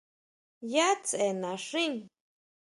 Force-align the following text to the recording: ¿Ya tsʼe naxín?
¿Ya 0.71 0.87
tsʼe 1.03 1.27
naxín? 1.41 1.93